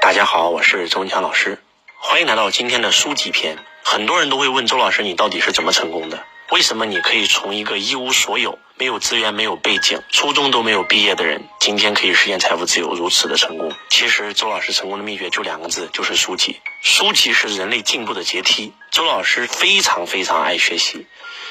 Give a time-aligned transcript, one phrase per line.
[0.00, 1.58] 大家好，我是周文强老师，
[1.96, 3.58] 欢迎来到今天的书籍篇。
[3.82, 6.24] 很多人都会问周老师，你到底是怎么成功的？
[6.52, 13.72] 为什么你可以从一个一无所有、没有资源、没有背景、初中都没有毕业的人，今天可以实现财富自由，如此的成功？
[13.88, 16.60] 其实，周老师成功的秘诀就两个字，就是书籍。
[16.80, 18.72] 书籍是人类进步的阶梯。
[18.92, 21.06] 周老师非常非常爱学习。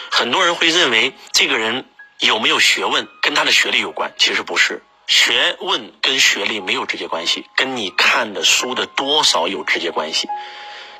[0.09, 1.85] 很多人会认为这个人
[2.19, 4.81] 有没有学问跟他的学历有关，其实不是。
[5.11, 10.29] 学问跟学历没有直接关系，跟你看的书的多少有直接关系。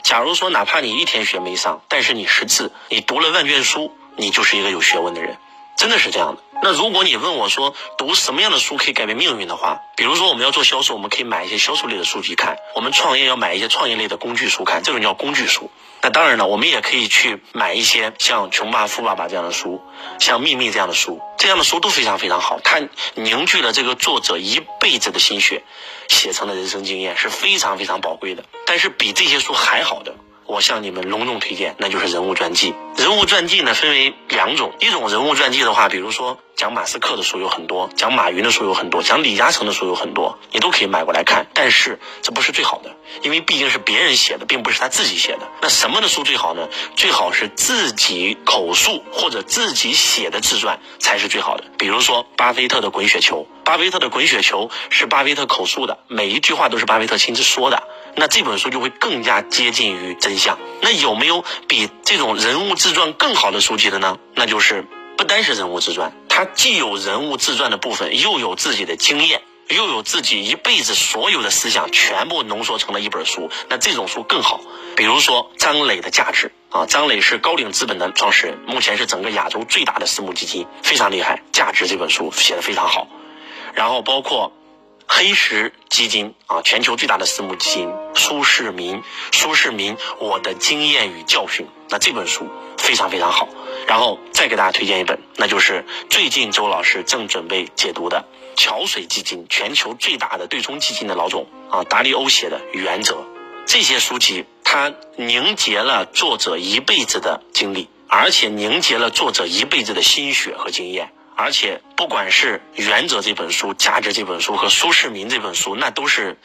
[0.03, 5.37] 假如说，哪怕你一天学没上，但是你识字，你读了万卷书，你就是一个有学问的人，
[5.77, 6.43] 真的是这样的。
[6.63, 15.71] 那如果你问我说，读什么样的书可以改变命运的话，比如说我们要做销售，我们可以买一些销售类的书籍看；我们创业要买一些创业类的工具书看，这种叫工具书。
[16.03, 19.81] 那当然了，我们也可以去买一些像《穷爸富爸爸》这样的书，
[20.20, 22.59] 像《秘密》这样的书，这样的书都非常非常好。
[22.63, 22.79] 它
[23.15, 25.63] 凝聚了这个作者一辈子的心血，
[26.09, 28.43] 写成的人生经验是非常非常宝贵的。
[28.65, 30.15] 但是比这些书还好的。
[30.45, 32.73] 我向你们隆重推荐，那就是人物传记。
[32.97, 41.48] 人物传记呢，分为两种，一种人物传记的话，比如说讲马斯克的书有很多，讲马云的书有很多，讲李嘉诚的书有很多，你都可以买过来看。
[41.53, 45.48] 但是这不是最好的，因为毕竟是别人写的，并不是他自己写的。
[45.61, 46.67] 那什么的书最好呢？
[46.98, 51.63] 最好是自己口述或者自己写的自传才是最好的。
[51.77, 57.83] 比如说巴菲特的《滚雪球》，巴菲特的《滚雪球》是巴菲特口述的，每一句话都是巴菲特亲自说的。
[58.15, 60.59] 那这本书就会更加接近于真相。
[60.81, 64.17] 那有没有比这种人物自传更好的书籍的呢？
[64.35, 64.85] 那就是
[65.17, 73.50] 不单是人物自传，它既有人物自传的部分，又有自己的经验，又有自己一辈子所有的思想全部浓缩成了一本书。
[73.69, 74.59] 那这种书更好。
[74.95, 81.41] 比如说张磊的价值啊，张磊是高瓴资本的创始人，目前是整个亚洲最大的私募基金，非常厉害。
[81.51, 83.07] 价值这本书写的非常好。
[83.73, 84.51] 然后包括。
[85.13, 87.90] 黑石基金啊，全球最大的私募基金。
[88.16, 89.03] 苏世民，
[89.34, 91.67] 苏世民，我的经验与教训。
[91.89, 93.49] 那这本书非常非常好。
[93.88, 103.16] 然后再给大家推荐一本，那就是最近周老师正准备解读的桥水基金，全球最大的对冲基金的老总啊，达利欧写的《原则》。
[103.67, 111.11] 这些书籍，它凝结了作者一辈子的经历，而且凝结了作者一辈子的心血和经验。
[111.35, 116.37] 而且，不管是《原则》这本书、《价值》这本书和苏世民这本书，那都是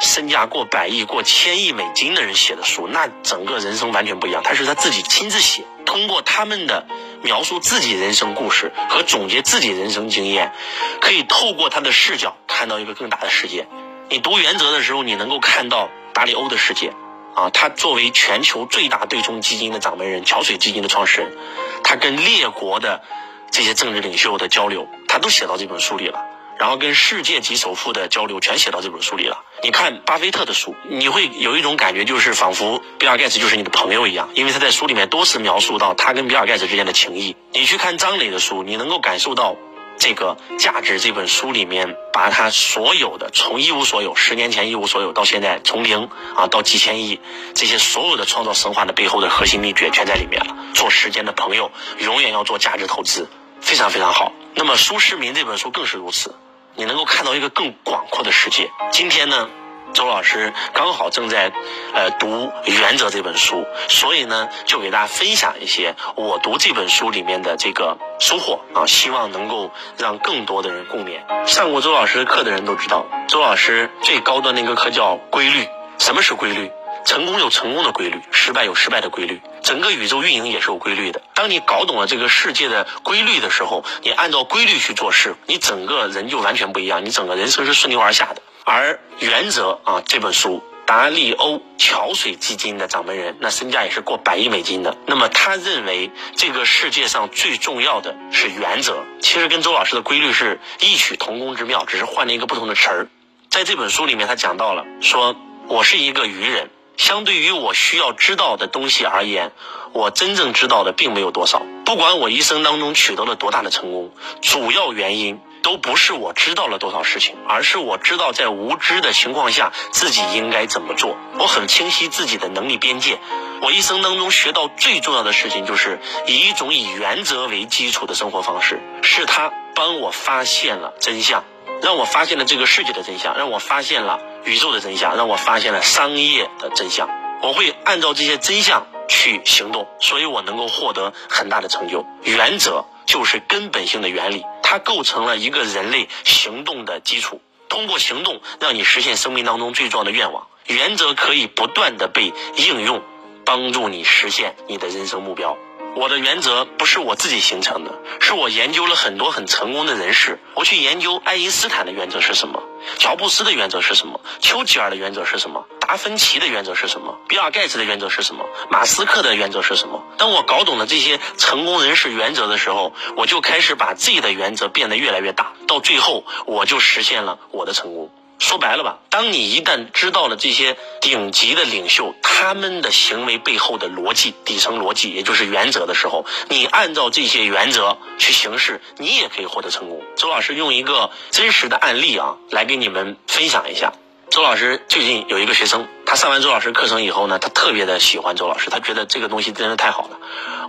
[0.00, 4.42] 身价过百亿、过千亿美金的人写的书，那整个人生完全不一样。
[4.42, 6.86] 他是他自己亲自写，通过他们的
[7.22, 10.52] 描述自己人生故事和总结自己人生经验，
[11.00, 13.66] 可以透过他的视角看到一个更大的世界。
[14.08, 16.92] 你读《原则》的时候，你能够看到达里欧的世界
[17.34, 21.36] 啊，他作为全球最大对冲基金的掌门人、桥水基金的创始人，
[21.84, 23.02] 他跟列国的。
[23.50, 26.18] 这些政治领袖的交流，他都写到这本书里了。
[26.58, 29.44] 然后跟世界级首富的交流，全写到这本书里了。
[29.62, 37.36] 你看巴菲特的书，你会有一种感觉，就是仿佛比尔盖茨就是你的朋友一样，因为他在书里面多次描述到他跟比尔盖茨之间的情谊。
[37.52, 39.54] 你去看张磊的书，你能够感受到
[39.98, 41.00] 这个价值。
[41.00, 47.20] 这本书里面把他所有的从一无所有，十年前一无所有到现在从零啊到几千亿，
[47.54, 50.56] 这些所有的创造神话的背后的核心秘诀全在里面了。
[50.74, 53.28] 做时间的朋友，永远要做价值投资。
[53.60, 54.32] 非常非常好。
[54.54, 56.34] 那么苏世民这本书更是如此，
[56.76, 58.70] 你能够看到一个更广阔的世界。
[58.92, 59.50] 今天呢，
[59.92, 61.52] 周老师刚好正在
[61.92, 62.26] 呃读
[62.64, 71.20] 《原则》这本书，所以呢就给大家分享一些我读这本书里面的这个收获啊，希望能够让更多的人共勉。
[71.46, 75.66] 上过周老师的课的人都知道，周老师最高的那个课叫规律。
[75.98, 76.70] 什么是规律？
[77.04, 79.40] 成功有成功的规律，失败有失败的规律。
[79.62, 81.22] 整个宇宙运营也是有规律的。
[81.34, 88.42] 当你搞懂了这个世界的规律的时候，你按照规律去做事，你整个人就完全不一样，你整个人生是顺流而下的。
[88.68, 94.94] 而原则啊，这本书，达利欧桥水基金的掌门人，那身价也是过百亿美金的。
[95.06, 103.08] 那么他认为这个世界上最重要的是原则，其实跟周老师的规律是异曲同工之妙，只是换了一个不同的词儿。
[103.48, 105.34] 在这本书里面，他讲到了，说
[105.66, 106.68] 我是一个愚人。
[106.98, 109.52] 相对于我需要知道的东西而言，
[109.92, 111.62] 我真正知道的并没有多少。
[111.86, 114.12] 不管我一生当中取得了多大的成功，
[114.42, 121.18] 主要原因都不是我知道了多少事情，而是我知道在无知的情况下自己应该怎么做。
[121.38, 123.18] 我很清晰自己的能力边界。
[123.60, 131.44] 我一生当中学到最重要的事情，就是以一种以原则为基础的生活方式，是他帮我发现了真相。
[131.82, 137.10] 让我发现了这个世界的真相，让我发现了宇宙的真相，让我发现了商业的真相。
[137.42, 142.06] 我会按照这些真相去行动，所以我能够获得很大的成就。
[142.22, 147.40] 原则就是根本性的原理，它构成了一个人类行动的基础。
[147.70, 150.46] 通过行动让你实现生命当中最重要的愿望。
[150.66, 153.02] 原则可以不断的被应用，
[153.46, 155.56] 帮助你实现你的人生目标。
[155.96, 160.38] 我的原则不是我自己形成的，是我研究了很多很成功的人士。
[160.54, 162.62] 我去研究爱因斯坦的原则是什么，
[162.98, 170.04] 乔布斯的原则是什么，丘吉尔的原则是什么，达芬奇的原则是什么，比尔盖茨的原则是什么，马斯克的原则是什么。
[170.18, 178.10] 当我搞懂了这些成功人士原则的时候，我就开始把自己的原则变得越来越大，到最后我就实现了我的成功。
[178.38, 190.02] 说白了吧，当你一旦知道了这些顶级的领袖他们的行为背后的逻辑、底层逻辑，也就是原则的时候，你按照这些原则去行事，你也可以获得成功。
[190.16, 193.94] 周老师用一个真实的案例啊，来给你们分享一下。
[194.30, 200.18] 周老师最近有一个学生，他上完周老师课程以后呢，他特别的喜欢周老师，他觉得这个东西真的太好了。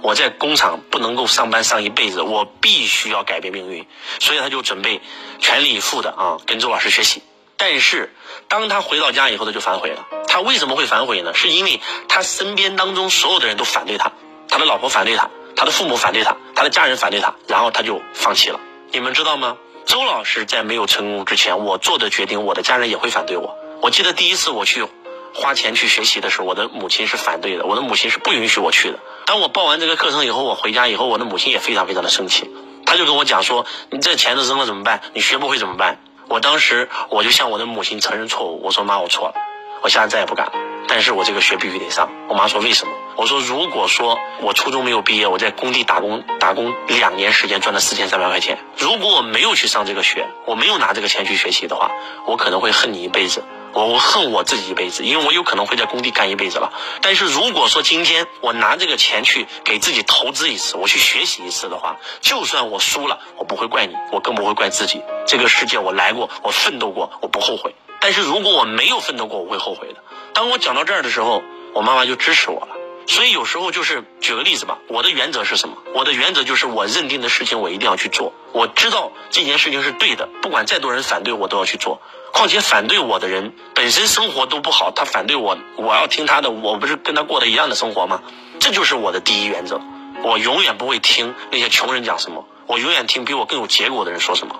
[0.01, 3.85] 我在工厂不能够上班上一辈子，我必须要改变命运，
[4.19, 5.01] 所以他就准备
[5.39, 7.21] 全力以赴的啊，跟周老师学习。
[7.57, 8.13] 但是，
[8.47, 10.05] 当他回到家以后，他就反悔了。
[10.27, 11.33] 他为什么会反悔呢？
[11.33, 14.11] 是因为他身边当中所有的人都反对他，
[14.47, 18.59] 他的老婆反对他，他的父母反对他，他的家人反对他，然后他就放弃了。
[18.91, 19.57] 你们知道吗？
[19.89, 23.57] 周老师在没有成功之前，我做的决定，我的家人也会反对我。
[23.81, 24.85] 我记得第一次我去
[25.33, 28.99] 花钱去学习的时候，我的母亲是反对的，我的母亲是不允许我去的。
[29.25, 32.51] 当我报完这个课程以后，我回家以后，我的母亲也非常非常的生气，
[32.85, 35.01] 他就跟我讲说：“你这钱都扔了怎么办？
[35.15, 35.97] 你学不会怎么办？”
[36.29, 39.33] 我当时我就向我的母亲承认错误，我说妈，我错了，
[39.81, 40.53] 我下次再也不敢了。
[40.87, 42.11] 但是我这个学必须得上。
[42.27, 42.93] 我妈说为什么？
[43.19, 51.91] 我说如果说我初中没有毕业，我在工地打工打工两年时间赚了四千三百块钱，如果我没有去上这个学，我没有拿这个钱去学习的话，
[52.25, 53.43] 我可能会恨你一辈子。
[53.73, 56.71] 我我恨我自己一辈子，因为我有可能会在工地干一辈子了。
[57.01, 65.01] 但是如果说今天我拿这个钱去给自己投资一次，我去学习一次的话，就算我输了，我不会怪你，我更不会怪自己。
[65.27, 67.75] 这个世界我来过，我奋斗过，我不后悔。
[67.99, 70.01] 但是如果我没有奋斗过，我会后悔的。
[70.33, 71.43] 当我讲到这儿的时候，
[71.73, 72.78] 我妈妈就支持我了。
[73.09, 75.75] 所以有时候就是举个例子吧，我的原则是什么？
[75.95, 78.33] 我的原则就是我认定的事情我一定要去做。
[78.53, 81.99] 我知道这件事情是对的，不管再多人反对我都要去做。
[82.31, 88.21] 况且反对我的人本身生活都不好，他反对我，我要听他的，我不是跟他过的一样的生活吗？
[88.59, 89.81] 这就是我的第一原则。
[90.21, 94.59] 我永远不会听那些穷人讲什么，我永远听比我更有结果的人说什么。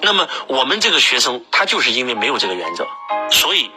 [0.00, 2.86] 那么我们这个学生，他就是因为没有这个原则，
[3.30, 3.70] 所以。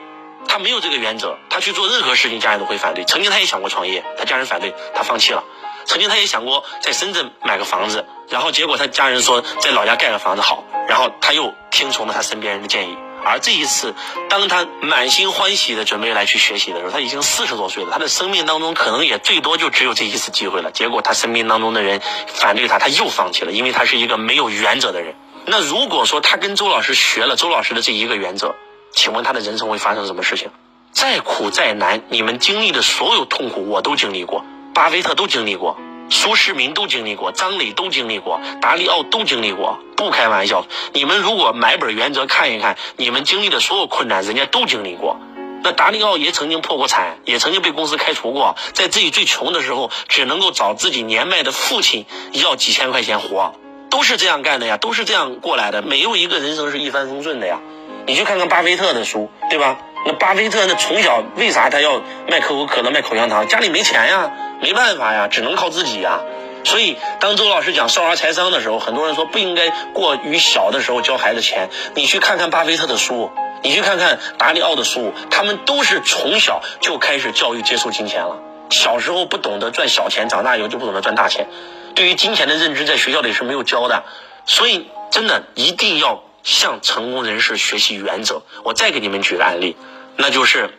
[0.48, 3.04] 他没有这个原则，他去做任何事情，家人都会反对。
[3.06, 5.44] 曾经他也想过创业，他家人反对，他放弃了。
[5.86, 12.98] 曾经他也想过在深圳买个房子，然后结果他家人说在老家盖个房子好，然后他又听从了他身边人的建议。
[13.26, 13.94] 而这一次，
[14.30, 20.72] 当他满心欢喜的准备来去学习的时候，他已经四十多岁了，他的生命当中可能也最多就只有这一次机会了。
[20.72, 25.16] 结果他生命当中的人反对他，他又放弃了，因为他是一个没有原则的人。
[25.46, 28.56] 那如果说他跟周老师学了周老师的这一个原则，
[28.94, 30.50] 请问他的人生会发生什么事情？
[30.92, 35.76] 再苦再难，你们经历的所有痛苦，我都经历过，巴菲特都经历过，
[36.10, 40.66] 苏世民都经历过，张磊都经历过，达利奥都经历过，不开玩笑。
[40.94, 45.18] 你们如果买本原则看一看，你们经历的所有困难，人家都经历过。
[45.64, 53.54] 那达利奥也曾经破过产，也曾经被公司开除过，在自己最穷的时候，只能够找自己年迈的父亲要几千块钱活，
[53.90, 57.60] 都是这样干的呀，都是这样过来的，没有一个人生是一帆风顺的呀。
[58.06, 59.78] 你去看看巴菲特的书，对吧？
[60.06, 63.48] 那巴菲特那从小为啥他要卖可口可乐、卖口香糖？
[63.48, 64.32] 家里没钱呀，
[64.62, 66.20] 没办法呀，只能靠自己呀。
[66.66, 71.70] 所以当周老师讲少儿财商的时候，很多人说不应该过于小的时候教孩子钱。
[71.96, 73.32] 你去看看巴菲特的书，
[73.62, 78.42] 你去看看达里奥的书，他们都是从小就开始教育接触金钱了。
[78.70, 81.48] 小时候不懂得赚小钱，长大以后就不懂得赚大钱。
[81.96, 84.04] 对于金钱的认知，在学校里是没有教的。
[84.46, 86.24] 所以真的一定要。
[86.44, 88.44] 向成功人士学习原则。
[88.64, 89.76] 我再给你们举个案例，
[90.18, 90.70] 那就是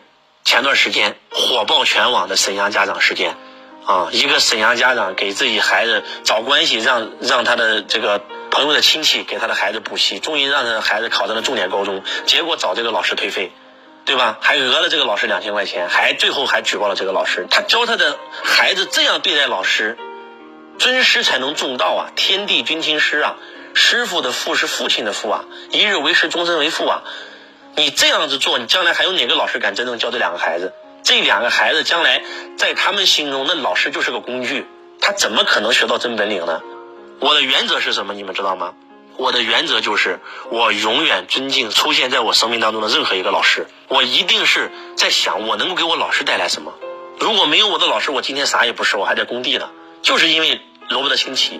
[0.43, 3.35] 前段时间火爆全网的沈阳家长事件，
[3.85, 13.51] 啊，一个沈阳家长给自己孩子找关系，让让他的这个朋友的亲戚给他的孩子补习，终于让他的孩子考上了重点高中，结果找这个老师退费，
[14.05, 14.37] 对吧？
[14.39, 17.47] 还讹了这个老师两千块钱，还最后还举报了这个老师。
[17.49, 19.97] 他教他的孩子这样对待老师，
[20.77, 23.35] 尊师才能重道啊，天地君亲师啊。
[23.75, 27.01] 师傅的父是父亲的父啊，一日为师，终身为父啊。
[27.75, 30.73] 你这样子做，你将来还有哪个老师敢真正教这两个孩子？
[31.03, 32.23] 这两个孩子将来
[32.57, 34.65] 在他们心中，那老师就是个工具，
[35.01, 36.61] 他怎么可能学到真本领呢？
[37.19, 38.13] 我的原则是什么？
[38.13, 38.73] 你们知道吗？
[39.17, 43.67] 我的原则就是，我永远尊敬出现在我生命当中的任何一个老师。
[43.89, 46.73] 我一定是在想，我能够给我老师带来什么？
[47.19, 49.69] 如果没有我的老师，我今天啥也不是，我还在工地呢。
[50.01, 51.59] 就是因为罗伯特清崎。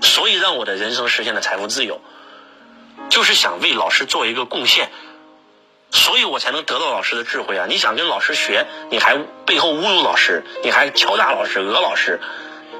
[0.00, 2.00] 所以让我的人生实现了财富自由，
[3.08, 4.90] 就是想为老师做一个贡献，
[5.90, 7.66] 所以我才能得到老师的智慧啊！
[7.68, 12.20] 你想跟老师学，你还背后侮辱老师，你还敲诈老师、讹老师。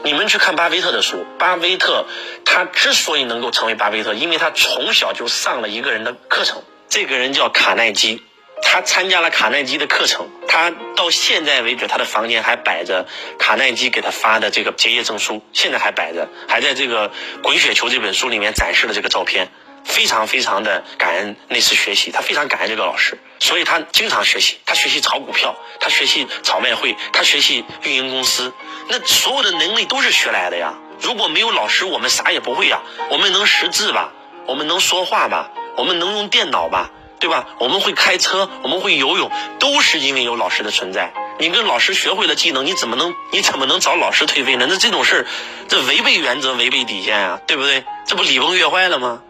[0.02, 2.06] 你们去看巴菲特的书，巴菲特
[2.44, 8.22] 他之所以能够成为巴菲特，因为他从小就上了一个人的课程，这个人叫卡耐基。
[8.62, 13.06] 他参加了卡耐基的课程，他到现在为止，他的房间还摆着
[13.38, 17.08] 卡耐基给他发的这个结业证书，现在还摆着，还在这个
[17.42, 19.48] 《滚雪球》这本书里面展示了这个照片。
[19.82, 28.52] 非常非常的感恩那次学习，他非常感恩这个老师，所以他经常学习，他学习炒股票，他学习炒外汇，他学习运营公司，
[28.90, 30.74] 那所有的能力都是学来的呀。
[31.00, 32.82] 如果没有老师，我们啥也不会呀。
[33.08, 34.12] 我们能识字吧？
[34.46, 35.50] 我们能说话吧？
[35.78, 36.90] 我们能用电脑吧？
[37.20, 37.46] 对吧？
[37.58, 41.12] 我们会开车，我们会游泳，都是因为有老师的存在。
[41.38, 44.66] 你跟老师学会了技能，你怎么能你怎么能找老师退费呢？
[44.68, 45.26] 那这种事儿，
[45.68, 47.84] 这违背原则，违背底线啊，对不对？
[48.06, 49.22] 这不礼崩乐坏了吗？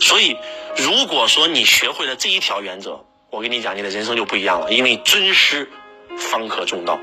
[0.00, 0.36] 所以，
[0.76, 4.72] 如果说你学会了这一条原则，我跟你讲，你的人生就不一样了。
[4.72, 5.70] 因为尊师
[6.18, 6.98] 方可重道。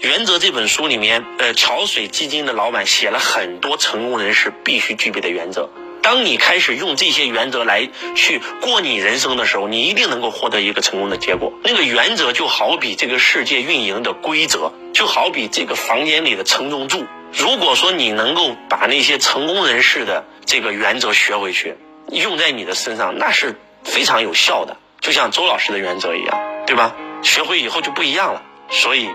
[0.00, 5.70] 原则这本书里面，呃，桥水基金的老板写了很多成功人士必须具备的原则。
[6.06, 11.52] 当你开始用这些原则来去过你人生的时候，你一定能够获得一个成功的结果。
[11.64, 17.04] 那个原则就好比这个世界运营的规则，就好比这个房间里的承重柱。
[17.32, 21.74] 如果说你能够把那些成功人士的这个原则学回去。
[22.12, 26.94] 用在你的身上，那是非常有效的，就像周老师的原则一样，对吧？
[27.24, 28.42] 学会以后就不一样了。
[28.70, 29.10] 所以，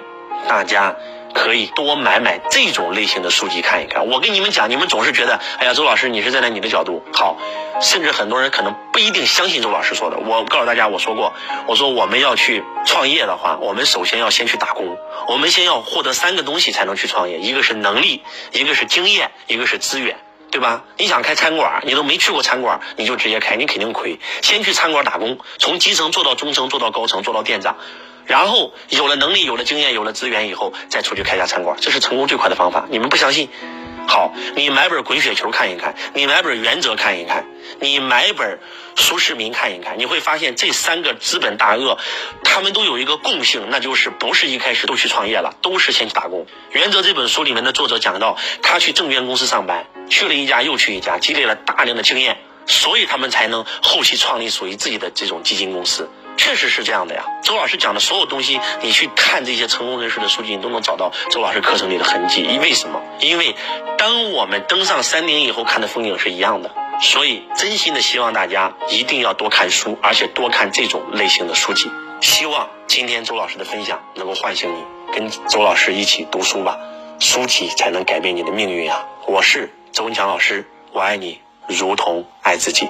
[0.50, 0.98] 大家
[1.34, 4.08] 可以多买买这种类型的书籍看一看。
[4.08, 7.38] 我跟你们讲，你们总是觉得，哎呀，周老师你是站在你的角度好，
[7.82, 10.18] 甚至很多人可能不一定相信周老师说的。
[10.18, 11.34] 我告诉大家，我说过，
[11.68, 14.98] 我说我们要去创业的话，我们首先要先去打工，
[15.28, 20.18] 我们先要获得三个东西才能去创业，一个是能力，一个是经验，一个是资源。
[20.52, 20.84] 对吧？
[20.98, 24.20] 你想开餐馆，你都没去过餐馆，你就直接开，你肯定亏。
[24.42, 27.78] 先去餐馆打工，从基层做到中层，做到高层，做到店长，
[28.26, 32.88] 然后有了能力、有了经验、有了资源以后，再出去开家餐馆，这是成功最快的方法。
[32.90, 33.50] 你们不相信？
[34.08, 37.46] 好，你买本《滚雪球》看一看，你买本《原则》看一看，
[37.80, 38.60] 你买本。
[38.98, 41.98] 苏世民看一看，你会发现这三个资本大鳄，
[42.44, 46.46] 他们都有一个共性，那就是不是一开始都去创业了，都是先去打工。
[46.72, 52.38] 原则这本书里面的作者讲到，他去证券公司上班，去了一家又去一家，积累了大量的经验，
[52.68, 56.10] 所以他们才能后期创立属于自己的这种基金公司。
[56.42, 57.24] 确实是这样的呀。
[57.44, 62.42] 周老师讲的所有东西，你去看这些成功人士的书籍，你都能找到周老师课程里的痕迹。
[62.42, 63.00] 因为什么？
[63.20, 63.56] 因为
[64.00, 66.72] 当我们登上山顶以后，看的风景是一样的。
[67.00, 71.92] 所以，真心的希望大家一定要多看书，而且多看这种类型的书籍。
[72.22, 74.84] 希望今天周老师的分享能够唤醒你，
[75.14, 76.80] 跟周老师一起读书吧，
[77.20, 79.06] 书籍才能改变你的命运啊！
[79.28, 82.90] 我是周文强老师，我爱你如同爱自己。